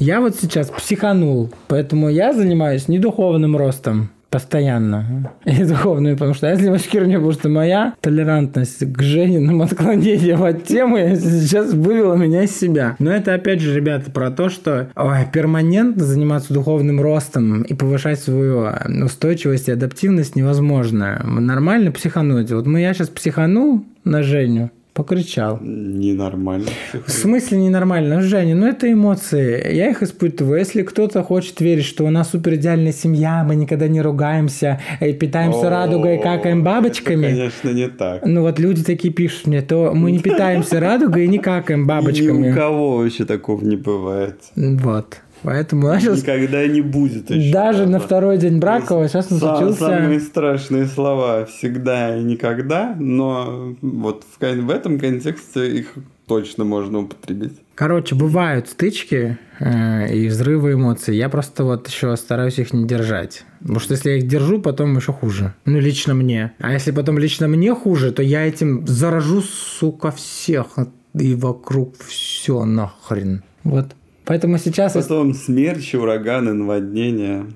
[0.00, 5.30] Я вот сейчас психанул, поэтому я занимаюсь не духовным ростом постоянно.
[5.44, 10.64] И духовным, потому что я занимаюсь херней, потому что моя толерантность к Жениным отклонениям от
[10.64, 12.96] темы сейчас вывела меня из себя.
[12.98, 18.20] Но это опять же, ребята, про то, что ой, перманентно заниматься духовным ростом и повышать
[18.20, 18.68] свою
[19.04, 21.20] устойчивость и адаптивность невозможно.
[21.24, 22.50] Нормально психануть.
[22.52, 25.58] Вот мы, я сейчас психанул на Женю, покричал.
[25.62, 26.66] Ненормально.
[27.06, 28.20] В смысле ненормально?
[28.22, 29.74] Женя, ну это эмоции.
[29.74, 30.58] Я их испытываю.
[30.58, 35.12] Если кто-то хочет верить, что у нас супер идеальная семья, мы никогда не ругаемся, и
[35.12, 37.26] питаемся радугой и какаем бабочками.
[37.26, 38.24] Это, конечно, не так.
[38.24, 41.84] Ну вот люди такие пишут мне, то мы не питаемся радугой и не какаем Ни
[41.84, 42.52] у бабочками.
[42.52, 44.36] кого вообще такого не бывает.
[44.56, 45.20] Вот.
[45.42, 46.20] Поэтому начался...
[46.20, 47.52] Никогда не будет еще.
[47.52, 49.78] Даже на второй день брака сейчас он случился...
[49.78, 55.94] Самые страшные слова всегда и никогда, но вот в, в этом контексте их
[56.26, 57.54] точно можно употребить.
[57.74, 61.16] Короче, бывают стычки э, и взрывы эмоций.
[61.16, 63.44] Я просто вот еще стараюсь их не держать.
[63.60, 65.54] Потому что если я их держу, потом еще хуже.
[65.64, 66.52] Ну, лично мне.
[66.58, 70.78] А если потом лично мне хуже, то я этим заражу, сука, всех.
[71.14, 73.42] И вокруг все нахрен.
[73.64, 73.96] Вот.
[74.30, 74.92] Поэтому сейчас...
[74.92, 77.46] Потом смерчи, ураганы, наводнения.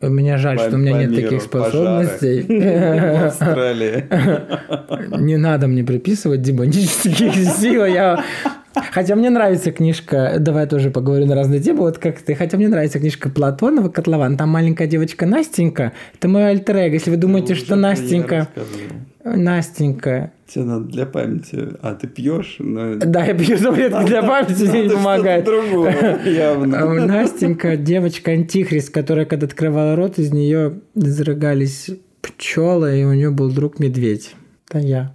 [0.00, 2.42] Меня жаль, по, что у меня нет миру, таких способностей.
[2.42, 4.04] В Австралии.
[5.22, 7.84] Не надо мне приписывать демонических сил.
[7.84, 8.24] Я
[8.74, 12.66] Хотя мне нравится книжка, давай тоже поговорим на разные темы, вот как ты, хотя мне
[12.66, 17.60] нравится книжка Платонова «Котлован», там маленькая девочка Настенька, это мой альтер если вы думаете, ну,
[17.60, 18.48] что Настенька...
[19.24, 20.32] Настенька.
[20.46, 21.68] Тебе надо для памяти.
[21.80, 22.56] А ты пьешь?
[22.58, 22.96] Но...
[22.96, 25.48] Да, я пью таблетки для памяти, не помогает.
[26.26, 27.06] явно.
[27.06, 33.78] Настенька, девочка-антихрист, которая, когда открывала рот, из нее изрыгались пчелы, и у нее был друг
[33.78, 34.34] медведь.
[34.68, 35.12] Это я.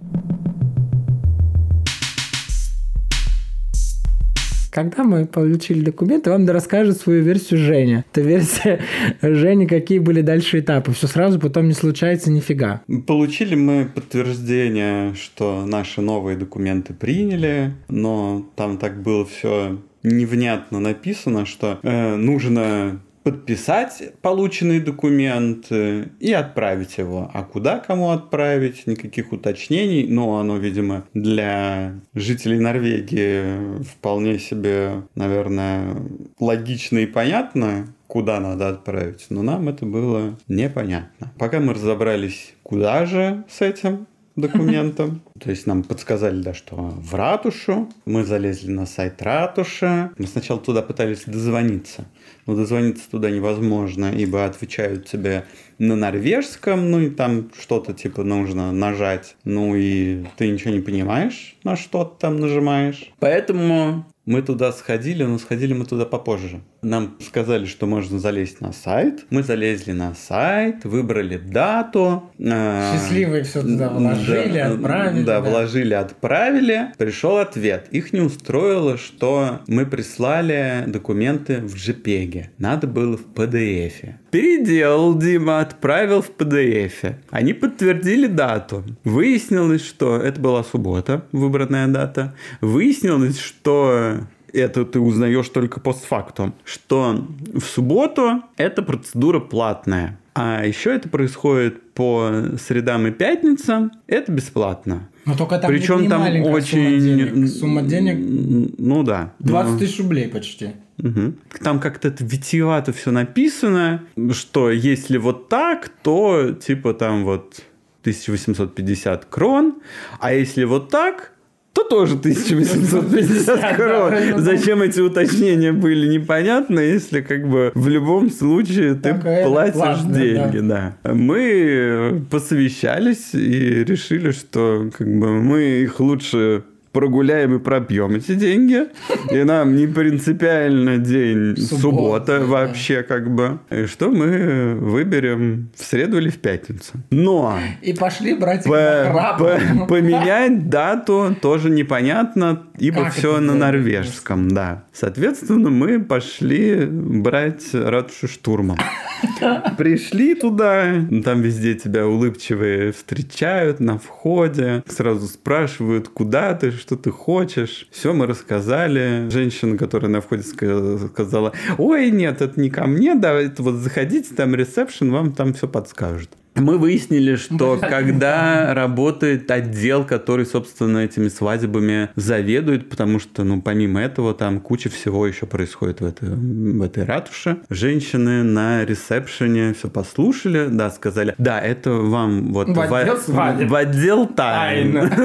[4.70, 8.04] Когда мы получили документы, вам расскажет свою версию Женя.
[8.12, 8.80] Это версия
[9.22, 10.92] Жени, какие были дальше этапы.
[10.92, 12.82] Все сразу потом не случается нифига.
[13.06, 21.46] Получили мы подтверждение, что наши новые документы приняли, но там так было все невнятно написано,
[21.46, 27.30] что э, нужно подписать полученный документ и отправить его.
[27.32, 28.86] А куда кому отправить?
[28.86, 30.06] Никаких уточнений.
[30.06, 35.96] Но оно, видимо, для жителей Норвегии вполне себе, наверное,
[36.38, 39.26] логично и понятно, куда надо отправить.
[39.30, 41.32] Но нам это было непонятно.
[41.38, 44.06] Пока мы разобрались, куда же с этим,
[44.40, 45.22] документом.
[45.40, 47.88] То есть нам подсказали, да, что в ратушу.
[48.04, 50.10] Мы залезли на сайт ратуши.
[50.18, 52.06] Мы сначала туда пытались дозвониться.
[52.50, 55.44] Но дозвониться туда невозможно, ибо отвечают тебе
[55.78, 59.36] на норвежском, ну и там что-то типа нужно нажать.
[59.44, 63.12] Ну и ты ничего не понимаешь, на что ты там нажимаешь.
[63.20, 66.60] Поэтому мы туда сходили, но сходили мы туда попозже.
[66.82, 69.26] Нам сказали, что можно залезть на сайт.
[69.30, 72.30] Мы залезли на сайт, выбрали дату.
[72.42, 75.24] А, Счастливые все туда вложили, да, отправили.
[75.24, 76.92] Да, да, вложили, отправили.
[76.96, 77.88] Пришел ответ.
[77.90, 82.46] Их не устроило, что мы прислали документы в JPEG.
[82.56, 84.14] Надо было в PDF.
[84.30, 87.16] Переделал Дима, отправил в PDF.
[87.30, 88.84] Они подтвердили дату.
[89.04, 92.34] Выяснилось, что это была суббота, выбранная дата.
[92.62, 94.20] Выяснилось, что
[94.52, 100.18] это ты узнаешь только постфактум, что в субботу эта процедура платная.
[100.34, 103.90] А еще это происходит по средам и пятницам.
[104.06, 105.08] Это бесплатно.
[105.24, 107.00] Но только там Причем не там очень...
[107.00, 107.48] Сумма денег.
[107.48, 109.32] Сумма денег ну да.
[109.40, 110.70] 20 тысяч рублей почти.
[110.98, 111.34] Угу.
[111.62, 117.62] Там как-то это витиевато все написано, что если вот так, то типа там вот
[118.02, 119.82] 1850 крон,
[120.20, 121.29] а если вот так,
[121.72, 124.14] то тоже 1850 крон.
[124.38, 130.58] Зачем эти уточнения были, непонятно, если как бы в любом случае ты платишь деньги.
[130.58, 130.96] Да.
[131.04, 138.86] Мы посовещались и решили, что как бы мы их лучше прогуляем и пропьем эти деньги.
[139.30, 143.02] И нам не принципиально день суббота, суббота вообще да.
[143.02, 143.58] как бы.
[143.70, 146.92] И что мы выберем в среду или в пятницу.
[147.10, 147.58] Но...
[147.82, 154.84] И пошли брать по, по, Поменять дату тоже непонятно, ибо как все на норвежском, да.
[155.00, 158.76] Соответственно, мы пошли брать ратушу штурмом.
[159.78, 167.10] Пришли туда, там везде тебя улыбчивые встречают на входе, сразу спрашивают, куда ты, что ты
[167.10, 167.88] хочешь.
[167.90, 169.30] Все мы рассказали.
[169.30, 174.34] Женщина, которая на входе сказала, ой, нет, это не ко мне, да, это вот заходите,
[174.34, 176.28] там ресепшн, вам там все подскажут.
[176.60, 184.00] Мы выяснили, что когда работает отдел, который, собственно, этими свадьбами заведует, потому что, ну, помимо
[184.00, 187.58] этого, там куча всего еще происходит в этой, в этой ратуше.
[187.70, 193.74] Женщины на ресепшене все послушали, да, сказали, да, это вам вот в, отдел, в, в
[193.74, 195.10] отдел тайн.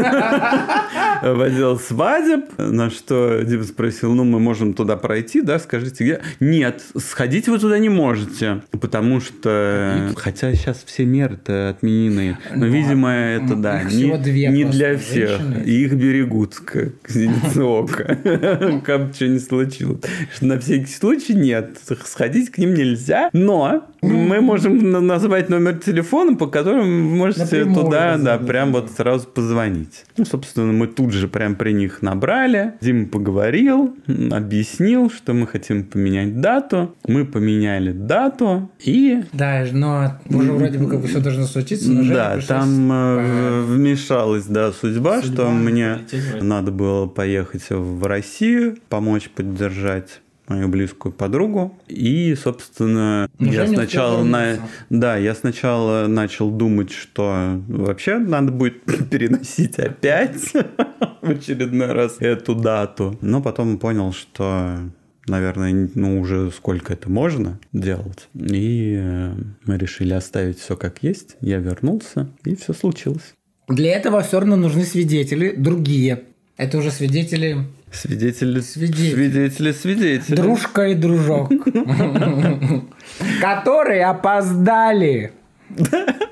[1.22, 6.22] В отдел свадеб, на что Дима спросил, ну, мы можем туда пройти, да, скажите, где?
[6.40, 12.38] Нет, сходить вы туда не можете, потому что, хотя сейчас все меры-то отменены.
[12.52, 14.06] Но, ну, видимо, это, да, не,
[14.50, 15.42] не для всех.
[15.66, 18.16] И их берегут, как зеницу ока.
[18.86, 20.02] Как бы что ни случилось.
[20.42, 21.78] На всякий случай нет.
[22.06, 23.30] Сходить к ним нельзя.
[23.34, 28.72] Но Мы можем на- назвать номер телефона, по которому вы можете Напрямую туда, да, прям
[28.72, 30.06] вот сразу позвонить.
[30.18, 32.74] Ну, собственно, мы тут же прям при них набрали.
[32.82, 33.96] Дима поговорил,
[34.32, 36.96] объяснил, что мы хотим поменять дату.
[37.08, 42.14] Мы поменяли дату и Да, но уже вроде бы как бы все должно случиться, но
[42.14, 48.78] да, там э, вмешалась, да, судьба, судьба, что мне полететь надо было поехать в Россию,
[48.90, 51.78] помочь поддержать мою близкую подругу.
[51.88, 54.58] И, собственно, Ну, я сначала на...
[54.90, 60.54] Да, я сначала начал думать, что вообще надо будет переносить опять
[61.22, 63.18] в очередной раз эту дату.
[63.22, 64.80] Но потом понял, что
[65.28, 68.28] наверное, ну уже сколько это можно делать.
[68.34, 69.34] И э,
[69.66, 71.36] мы решили оставить все как есть.
[71.42, 73.34] Я вернулся, и все случилось.
[73.68, 76.24] Для этого все равно нужны свидетели, другие.
[76.58, 79.14] Это уже свидетели Свидетели, Свидетели.
[79.14, 80.36] свидетели, свидетели.
[80.36, 81.50] дружка и дружок,
[83.42, 85.32] которые опоздали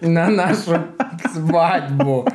[0.01, 0.77] на нашу
[1.33, 2.27] свадьбу.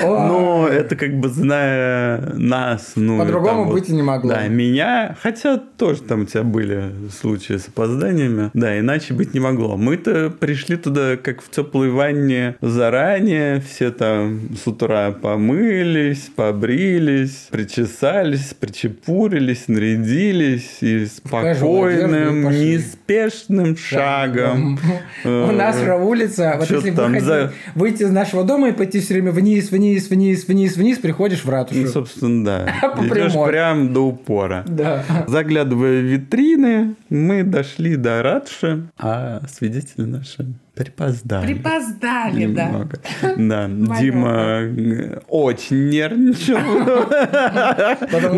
[0.00, 4.30] Но это как бы зная нас, ну По-другому быть и не могло.
[4.30, 9.40] Да, меня, хотя тоже там у тебя были случаи с опозданиями, да, иначе быть не
[9.40, 9.76] могло.
[9.76, 18.54] Мы-то пришли туда как в теплой ванне заранее, все там с утра помылись, побрились, причесались,
[18.58, 24.78] причепурились, нарядились и спокойным, неспешным шагом.
[25.24, 25.94] У нас же
[26.40, 29.30] улица, вот чё если там выходить- за- выйти из нашего дома и пойти все время
[29.32, 31.86] вниз, вниз, вниз, вниз, вниз, приходишь в Ну, ратушу.
[31.88, 32.74] собственно, да.
[32.96, 34.64] По Идешь прям до упора.
[34.66, 35.04] Да.
[35.28, 41.46] Заглядывая в витрины, мы дошли до ратуши, а свидетели наши припоздали.
[41.46, 42.66] Припоздали, да.
[42.68, 42.98] Немного.
[43.36, 43.68] Да,
[44.00, 46.58] Дима э, очень нервничал.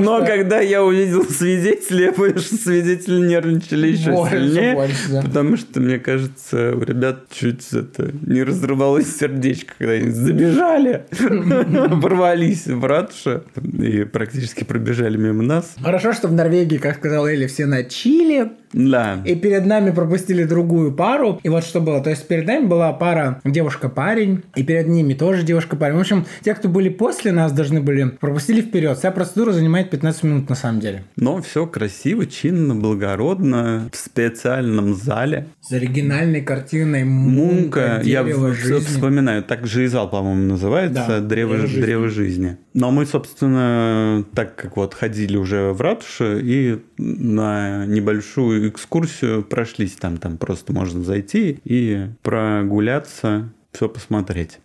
[0.01, 4.89] Но когда я увидел свидетелей, я понял, что свидетели нервничали еще сильнее.
[5.11, 5.23] да.
[5.23, 12.67] Потому что, мне кажется, у ребят чуть это не разрывалось сердечко, когда они забежали, ворвались
[12.67, 13.45] в ратушу
[13.79, 15.75] и практически пробежали мимо нас.
[15.83, 19.21] Хорошо, что в Норвегии, как сказал Эли, все на чили, Да.
[19.25, 21.41] и перед нами пропустили другую пару.
[21.43, 22.03] И вот что было.
[22.03, 25.97] То есть перед нами была пара девушка-парень, и перед ними тоже девушка-парень.
[25.97, 28.99] В общем, те, кто были после нас, должны были пропустили вперед.
[28.99, 31.05] Вся процедура занимает 15 минут на самом деле.
[31.17, 35.47] Но все красиво, чинно, благородно, в специальном зале.
[35.61, 38.79] С оригинальной картиной Мунка, я дерево в- жизни.
[38.87, 41.83] вспоминаю, так же и зал, по-моему, называется, Да, древо, «Древо жизни».
[41.83, 42.57] древо жизни.
[42.75, 49.93] Но мы, собственно, так как вот ходили уже в ратушу и на небольшую экскурсию прошлись
[49.93, 54.61] там, там просто можно зайти и прогуляться, все посмотреть.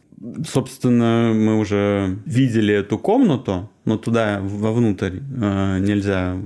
[0.45, 6.37] Собственно, мы уже видели эту комнату, но туда вовнутрь э, нельзя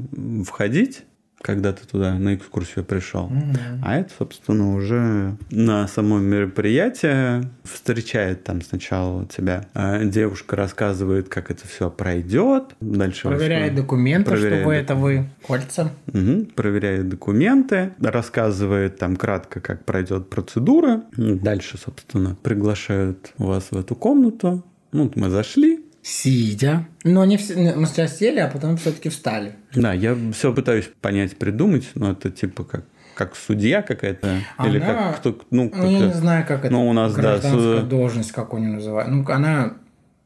[0.45, 1.03] входить,
[1.43, 3.31] когда ты туда на экскурсию пришел.
[3.83, 11.51] А это, собственно, уже на само мероприятие встречает там сначала тебя э, девушка рассказывает, как
[11.51, 15.29] это все пройдет, дальше Проверяет вас- документы, проверяет что вы док- это вы.
[15.45, 15.91] Кольца.
[16.07, 16.45] Мгм.
[16.45, 21.03] проверяет документы, рассказывает там кратко, как пройдет процедура.
[21.17, 24.63] Дальше, собственно, приглашают вас в эту комнату.
[24.93, 25.82] Ну, вот мы зашли.
[26.03, 26.85] Сидя.
[27.05, 27.55] Но не все.
[27.75, 29.53] Мы сейчас сели, а потом все-таки встали.
[29.73, 32.83] Да, я все пытаюсь понять, придумать, но это типа как
[33.15, 36.73] как судья какая-то или Она- как кто ну Ну, я не знаю, как это.
[36.73, 39.09] Ну, у нас, да, гражданская су- должность, как нее называют.
[39.11, 39.75] Ну, она...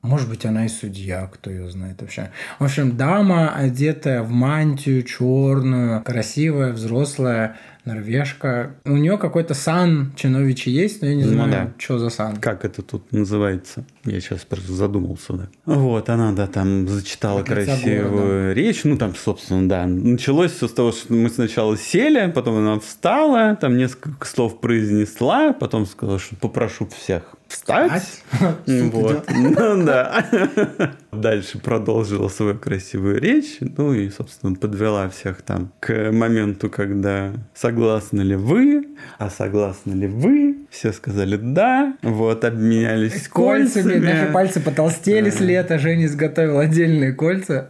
[0.04, 2.32] Может быть, она и судья, кто ее знает вообще.
[2.60, 8.76] В общем, дама, одетая в мантию черную, красивая, взрослая, норвежка.
[8.86, 11.72] У нее какой-то сан чиновичи есть, но я не Ну знаю, да.
[11.78, 12.38] что за сан.
[12.38, 13.86] Как это тут называется?
[14.04, 15.48] Я сейчас просто задумался, да.
[15.66, 18.84] Вот, она, да, там зачитала лица красивую речь.
[18.84, 19.86] Ну, там, собственно, да.
[19.88, 25.54] Началось все с того, что мы сначала сели, потом она встала, там несколько слов произнесла,
[25.54, 28.22] потом сказала, что попрошу всех встать.
[28.68, 29.26] Вот.
[29.34, 30.26] Ну, да.
[31.22, 33.58] Дальше продолжила свою красивую речь.
[33.60, 40.08] Ну и, собственно, подвела всех там к моменту, когда согласны ли вы, а согласны ли
[40.08, 40.58] вы.
[40.70, 41.96] Все сказали да.
[42.04, 43.84] Вот, обменялись кольцами.
[43.84, 44.06] кольцами.
[44.06, 45.80] Наши пальцы потолстели с лета.
[45.80, 47.70] Женя изготовил отдельные кольца.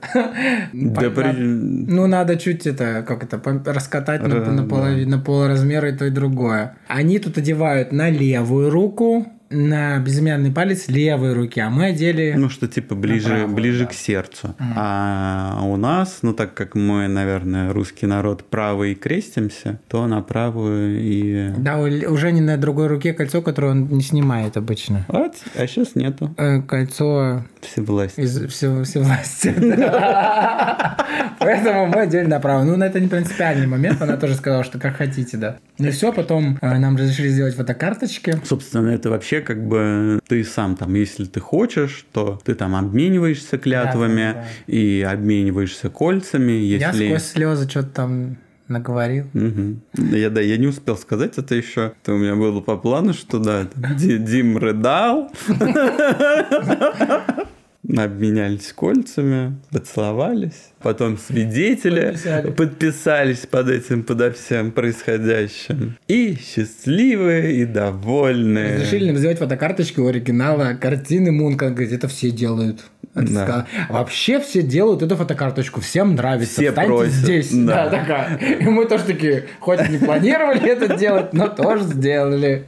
[0.74, 5.90] Да, при- Ну, надо чуть это, как это, раскатать на, Ра- на, полови- на полразмера
[5.92, 6.76] и то, и другое.
[6.88, 12.34] Они тут одевают на левую руку, на безымянный палец левой руки, а мы одели...
[12.36, 13.90] Ну, что типа ближе, правую, ближе да.
[13.90, 14.56] к сердцу.
[14.60, 21.00] А у нас, ну, так как мы, наверное, русский народ правый крестимся, то на правую
[21.02, 21.54] и...
[21.58, 25.06] Да, уже не на другой руке кольцо, которое он не снимает обычно.
[25.08, 26.34] Вот, а сейчас нету.
[26.38, 28.24] Э, Кольцо Всевластия.
[28.24, 29.54] из всего, всевластия.
[31.40, 32.64] Поэтому мы одели направо.
[32.64, 34.02] Ну, это не принципиальный момент.
[34.02, 35.58] Она тоже сказала, что как хотите, да.
[35.78, 38.42] Ну и все, потом э, нам разрешили сделать фотокарточки.
[38.44, 43.58] Собственно, это вообще как бы ты сам там, если ты хочешь, то ты там обмениваешься
[43.58, 44.36] клятвами Клятвами,
[44.68, 47.08] и обмениваешься кольцами, Я если...
[47.08, 49.26] сквозь слезы что-то там наговорил.
[49.34, 49.82] Мгм.
[49.94, 51.94] Я, да, я не успел сказать это еще.
[52.02, 55.32] Это у меня было по плану, что да, Дим рыдал.
[57.96, 60.72] Обменялись кольцами, поцеловались.
[60.82, 62.52] Потом свидетели Подписали.
[62.52, 65.98] подписались под этим, подо всем происходящим.
[66.10, 68.76] И счастливые, и довольные.
[68.76, 71.70] Разрешили нам сделать фотокарточки у оригинала картины Мунка.
[71.70, 72.82] Говорит, это все делают.
[73.16, 73.68] Это Да.
[73.90, 76.54] Вообще все делают эту фотокарточку, всем нравится.
[76.56, 77.52] Все Встаньте просят, здесь.
[77.54, 77.90] да.
[77.90, 78.38] Да, такая.
[78.60, 82.66] И мы тоже такие, хоть и не планировали это делать, но тоже сделали.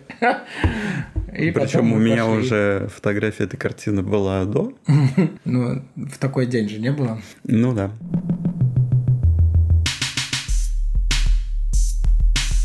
[1.39, 2.39] И Причем у меня пошли.
[2.39, 4.73] уже фотография этой картины была до.
[5.45, 7.21] Ну, в такой день же не было.
[7.45, 7.91] Ну да.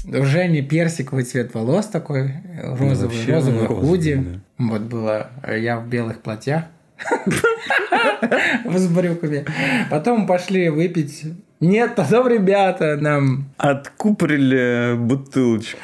[0.06, 4.14] У Жени персиковый цвет волос такой, розовый, вообще розовый розовый, худи.
[4.14, 4.40] да.
[4.58, 6.64] Вот было, э, я в белых платьях.
[8.64, 9.44] С брюками.
[9.90, 11.24] Потом пошли выпить.
[11.60, 15.78] Нет, потом ребята нам Откупорили бутылочку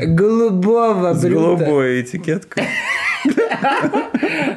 [0.00, 1.34] голубого с брюта.
[1.64, 2.64] голубой этикеткой.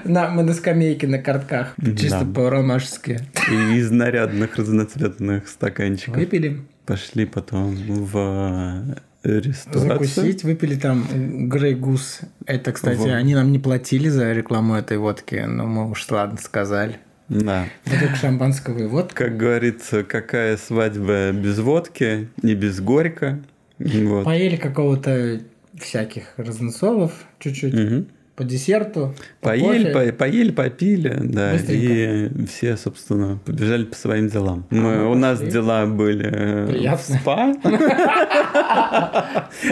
[0.05, 1.75] На, мы на скамейке на картках.
[1.97, 3.19] Чисто по-ромашески.
[3.51, 6.15] И из нарядных разноцветных стаканчиков.
[6.17, 9.91] Выпили, Пошли потом в ресторацию.
[9.91, 11.05] закусить, выпили там
[11.49, 12.21] Грей Гус.
[12.45, 13.09] Это, кстати, Вот.
[13.11, 16.97] они нам не платили за рекламу этой водки, но мы уж ладно сказали.
[17.29, 17.65] Да.
[17.85, 19.25] Бутылка шампанского и водка.
[19.25, 23.39] Как говорится, какая свадьба без водки и без горька.
[23.77, 24.25] Вот.
[24.25, 25.39] Поели какого-то
[25.79, 28.07] всяких разносолов чуть-чуть Мгм.
[28.35, 29.13] по десерту.
[29.41, 30.11] по Поели, кофе.
[30.11, 34.65] по- поели, попили, да, и все, собственно, побежали по своим делам.
[34.69, 37.15] Мы, мы у нас дела были э, в Приятно.
[37.19, 37.53] спа,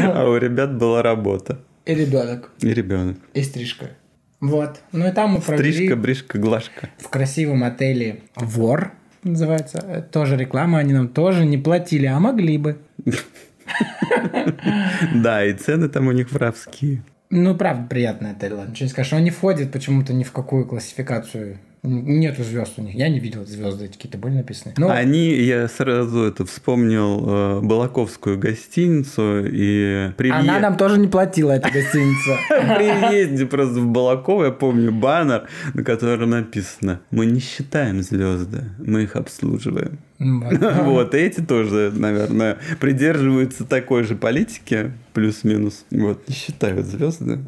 [0.04, 3.18] а у ребят была работа И ребенок, и ребенок.
[3.34, 3.90] и стрижка.
[4.40, 4.82] Вот.
[4.92, 6.90] Ну и там мы провели Стрижка, бришка, глажка.
[7.00, 8.92] в красивом отеле Вор
[9.24, 9.80] называется.
[9.80, 12.78] Это Тоже реклама, они нам тоже не платили, а могли бы.
[15.14, 17.04] Да, и цены там у них воровские.
[17.30, 19.14] Ну, правда, приятный отель, ладно, ничего не скажешь.
[19.14, 21.58] Он не входит почему-то ни в какую классификацию.
[21.88, 22.96] Нету звезд у них.
[22.96, 24.74] Я не видел звезды эти какие-то были написаны.
[24.78, 31.08] Ну, Они, я сразу это вспомнил э, Балаковскую гостиницу и при она нам тоже не
[31.08, 32.38] платила, эта гостиница.
[32.50, 38.64] при въезде просто в Балаково, я помню баннер, на котором написано «Мы не считаем звезды,
[38.80, 40.00] мы их обслуживаем».
[40.20, 40.98] Вот.
[40.98, 45.86] Вот, эти тоже, наверное, придерживаются такой же политики, плюс-минус.
[45.92, 47.40] Вот, не считают звезды.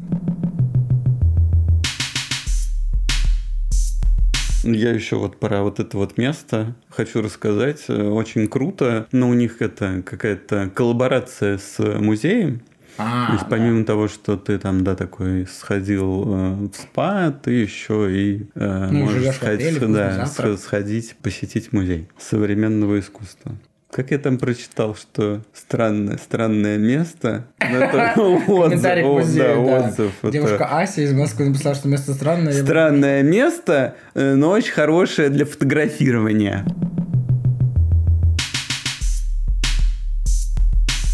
[4.62, 7.88] Я еще вот про вот это вот место хочу рассказать.
[7.88, 9.06] Очень круто.
[9.12, 12.62] Но у них это какая-то коллаборация с музеем.
[12.98, 13.50] А, То есть да.
[13.50, 18.88] помимо того, что ты там, да, такой сходил э, в спа, ты еще и э,
[18.90, 23.56] Ну, можешь сходить, отеле, да, сходить, посетить музей современного искусства.
[23.92, 27.46] Как я там прочитал, что странное, странное место.
[27.58, 30.12] Ну, отзыв, да, отзыв.
[30.22, 32.52] Девушка Ася из Москвы написала, что место странное.
[32.52, 36.64] Странное место, э, но очень хорошее для фотографирования.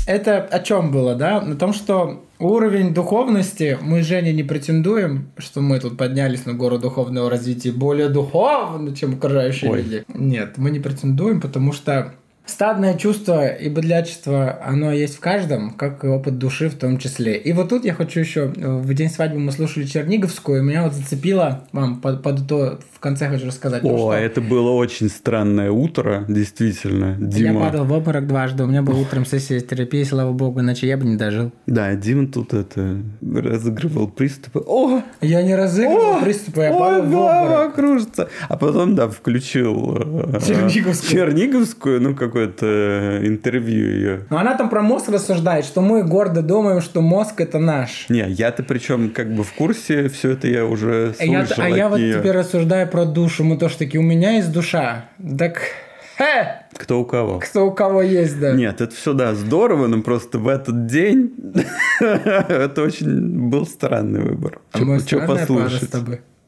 [0.07, 1.41] Это о чем было, да?
[1.41, 6.79] На том, что уровень духовности мы, Женя, не претендуем, что мы тут поднялись на гору
[6.79, 9.83] духовного развития более духовно, чем окружающие Ой.
[9.83, 10.05] люди.
[10.13, 12.13] Нет, мы не претендуем, потому что
[12.47, 17.37] стадное чувство и бодрячество, оно есть в каждом, как и опыт души в том числе.
[17.37, 20.95] И вот тут я хочу еще, в день свадьбы мы слушали Черниговскую, и меня вот
[20.95, 23.83] зацепило, вам под, под то в конце хочу рассказать.
[23.83, 27.17] то, О, что это было очень странное утро, действительно.
[27.21, 27.61] Я Дима.
[27.61, 31.05] падал в обморок дважды, у меня была утром сессия терапии, слава богу, иначе я бы
[31.05, 31.53] не дожил.
[31.67, 34.63] Да, Дима тут это разыгрывал приступы.
[34.67, 37.75] О, Я не разыгрывал О, приступы, я ой, падал в голова обморок.
[37.75, 38.29] кружится.
[38.49, 41.11] А потом, да, включил э, Черниговскую.
[41.11, 44.27] Черниговскую, ну, какое-то интервью ее.
[44.29, 48.07] Но она там про мозг рассуждает, что мы гордо думаем, что мозг это наш.
[48.11, 51.69] Не, я-то причем как бы в курсе, все это я уже А я, слышал а
[51.69, 52.19] я от вот неё.
[52.19, 53.43] теперь рассуждаю про душу.
[53.43, 55.07] Мы тоже такие, у меня есть душа.
[55.39, 55.63] Так,
[56.19, 56.67] хе!
[56.75, 57.39] Кто у кого?
[57.39, 58.53] Кто у кого есть, да.
[58.53, 61.33] Нет, это все, да, здорово, но просто в этот день
[62.01, 64.61] это очень был странный выбор.
[64.73, 65.91] А Что послушать?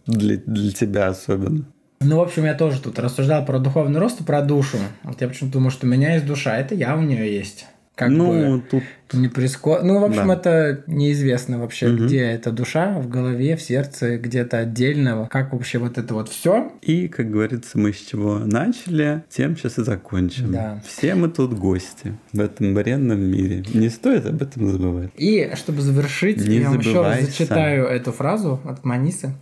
[0.07, 1.65] Для, для тебя особенно.
[2.01, 4.79] Ну, в общем, я тоже тут рассуждал про духовный рост и про душу.
[5.03, 7.67] Вот я почему-то думаю, что у меня есть душа, это я у нее есть.
[7.97, 9.81] Как ну, бы тут не приско...
[9.83, 10.35] Ну, в общем, Да.
[10.35, 12.07] это неизвестно вообще, Мгм.
[12.07, 15.27] где эта душа, в голове, в сердце, где-то отдельного.
[15.27, 16.71] Как вообще вот это вот все.
[16.81, 20.53] И, как говорится, мы с чего начали, тем сейчас и закончим.
[20.53, 20.81] Да.
[20.87, 23.65] Все мы тут гости в этом бренном мире.
[23.75, 25.11] Не стоит об этом забывать.
[25.17, 29.33] И чтобы завершить, Не я вам еще раз зачитаю эту фразу от Манисы.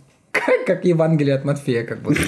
[0.45, 2.21] Как, как Евангелие от Матфея, как будто.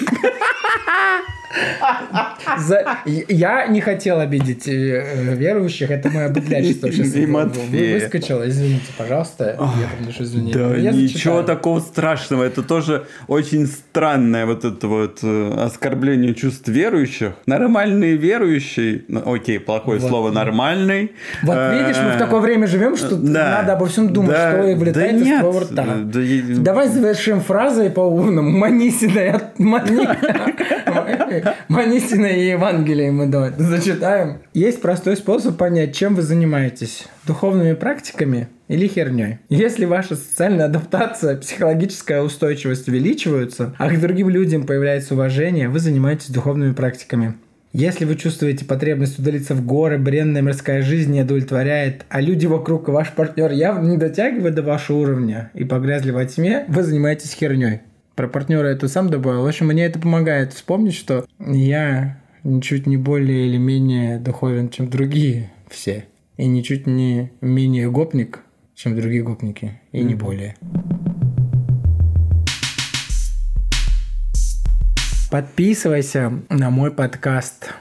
[2.58, 8.48] За- Я не хотел обидеть э, верующих, это мое быдлячество сейчас выскочило.
[8.48, 10.54] Извините, пожалуйста, я приношу извинения.
[10.54, 11.44] Да, Я ничего зачитаю.
[11.44, 12.44] такого страшного.
[12.44, 17.34] Это тоже очень странное вот это вот э, оскорбление чувств верующих.
[17.46, 20.10] Нормальные верующие, ну, окей, плохое Вот.
[20.10, 21.12] слово нормальный.
[21.44, 24.52] Вот Э, видишь, мы в такое время живем, что да, надо обо всем думать, да,
[24.52, 25.86] что и вылетает да из твоего рта.
[26.04, 26.20] да
[26.62, 28.50] Давай завершим фразой по-умному.
[28.50, 29.58] Манисиной от
[31.68, 31.90] Мани...
[31.90, 34.40] Манисиной и Евангелие мы давай зачитаем.
[34.54, 37.08] Есть простой способ понять, чем вы занимаетесь.
[37.26, 39.40] Духовными практиками или херней.
[39.50, 46.30] Если ваша социальная адаптация, психологическая устойчивость увеличиваются, а к другим людям появляется уважение, вы занимаетесь
[46.30, 47.36] духовными практиками.
[47.72, 52.88] Если вы чувствуете потребность удалиться в горы, бренная мирская жизнь не удовлетворяет, а люди вокруг
[52.88, 57.34] и ваш партнер явно не дотягивают до вашего уровня и погрязли во тьме, вы занимаетесь
[57.34, 57.82] херней.
[58.20, 59.44] Про партнера я тут сам добавил.
[59.44, 64.90] В общем, мне это помогает вспомнить, что я ничуть не более или менее духовен, чем
[64.90, 66.04] другие все.
[66.36, 68.42] И ничуть не менее гопник,
[68.76, 69.80] чем другие гопники.
[69.94, 70.58] И не более.
[75.32, 77.74] Подписывайся на мой подкаст,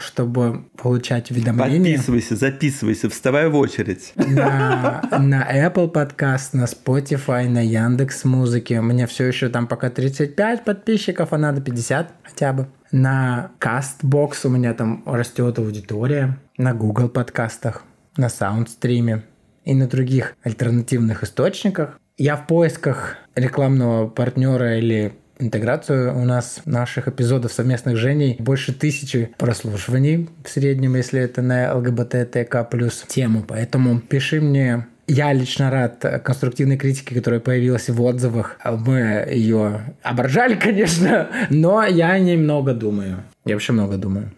[0.00, 1.96] чтобы получать уведомления.
[1.96, 4.12] Подписывайся, записывайся, вставай в очередь.
[4.16, 8.80] на, на Apple подкаст, на Spotify, на Яндекс Музыке.
[8.80, 12.68] Мне все еще там пока 35 подписчиков, а надо 50 хотя бы.
[12.90, 16.38] На Castbox у меня там растет аудитория.
[16.56, 17.82] На Google подкастах,
[18.16, 19.24] на Саундстриме
[19.64, 21.98] и на других альтернативных источниках.
[22.16, 29.30] Я в поисках рекламного партнера или интеграцию у нас наших эпизодов совместных Женей больше тысячи
[29.38, 33.44] прослушиваний в среднем, если это на ЛГБТТК плюс тему.
[33.46, 34.86] Поэтому пиши мне.
[35.06, 38.58] Я лично рад конструктивной критике, которая появилась в отзывах.
[38.64, 43.22] Мы ее оборжали, конечно, но я немного думаю.
[43.46, 44.30] Я вообще много думаю.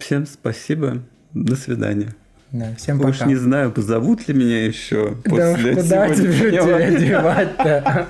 [0.00, 1.02] Всем спасибо.
[1.34, 2.14] До свидания.
[2.58, 3.28] Да, всем Уж пока.
[3.28, 8.06] не знаю, позовут ли меня еще Да после уж куда сегодняшнего тебя девать-то?